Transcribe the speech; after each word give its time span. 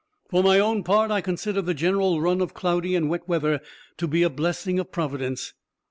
For 0.31 0.41
my 0.41 0.57
own 0.57 0.81
part, 0.83 1.11
I 1.11 1.21
consider 1.21 1.61
the 1.61 1.75
general 1.75 2.21
run 2.21 2.41
of 2.41 2.55
cloudy 2.55 2.95
and 2.95 3.07
wet 3.07 3.27
weather 3.27 3.61
to 3.97 4.07
be 4.07 4.23
a 4.23 4.31
blessing 4.31 4.79
of 4.79 4.91
Providence. 4.91 5.53